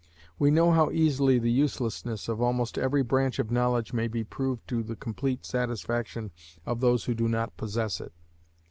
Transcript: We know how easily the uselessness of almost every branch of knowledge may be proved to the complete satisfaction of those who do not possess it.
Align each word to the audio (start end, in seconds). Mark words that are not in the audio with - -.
We 0.39 0.49
know 0.49 0.71
how 0.71 0.89
easily 0.89 1.37
the 1.37 1.51
uselessness 1.51 2.27
of 2.27 2.41
almost 2.41 2.79
every 2.79 3.03
branch 3.03 3.37
of 3.37 3.51
knowledge 3.51 3.93
may 3.93 4.07
be 4.07 4.23
proved 4.23 4.67
to 4.69 4.81
the 4.81 4.95
complete 4.95 5.45
satisfaction 5.45 6.31
of 6.65 6.79
those 6.79 7.05
who 7.05 7.13
do 7.13 7.27
not 7.27 7.55
possess 7.55 8.01
it. 8.01 8.11